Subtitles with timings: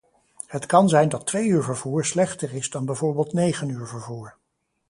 [0.47, 4.35] Het kan zijn dat twee uur vervoer slechter is dan bijvoorbeeld negen uur vervoer.